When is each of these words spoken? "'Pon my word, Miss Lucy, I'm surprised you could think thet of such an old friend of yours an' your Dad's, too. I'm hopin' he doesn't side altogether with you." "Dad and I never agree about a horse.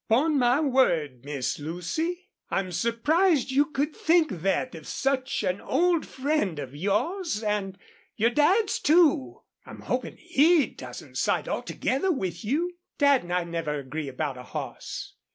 "'Pon 0.09 0.39
my 0.39 0.59
word, 0.59 1.23
Miss 1.25 1.59
Lucy, 1.59 2.27
I'm 2.49 2.71
surprised 2.71 3.51
you 3.51 3.65
could 3.65 3.95
think 3.95 4.41
thet 4.41 4.73
of 4.73 4.87
such 4.87 5.43
an 5.43 5.61
old 5.61 6.07
friend 6.07 6.57
of 6.57 6.75
yours 6.75 7.43
an' 7.43 7.77
your 8.15 8.31
Dad's, 8.31 8.79
too. 8.79 9.43
I'm 9.63 9.81
hopin' 9.81 10.17
he 10.17 10.65
doesn't 10.75 11.19
side 11.19 11.47
altogether 11.47 12.11
with 12.11 12.43
you." 12.43 12.79
"Dad 12.97 13.21
and 13.21 13.31
I 13.31 13.43
never 13.43 13.75
agree 13.77 14.07
about 14.07 14.39
a 14.39 14.43
horse. 14.43 15.13